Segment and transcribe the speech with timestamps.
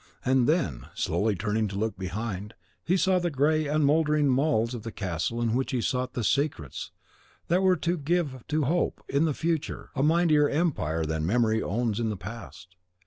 [0.25, 4.81] And then, slowly turning to look behind, he saw the grey and mouldering walls of
[4.81, 6.89] the castle in which he sought the secrets
[7.49, 11.99] that were to give to hope in the future a mightier empire than memory owns
[11.99, 12.77] in the past.